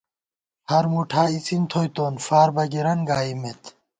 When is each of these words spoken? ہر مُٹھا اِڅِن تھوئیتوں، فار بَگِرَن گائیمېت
ہر 0.69 0.83
مُٹھا 0.93 1.23
اِڅِن 1.33 1.61
تھوئیتوں، 1.71 2.11
فار 2.25 2.49
بَگِرَن 2.55 2.99
گائیمېت 3.09 3.61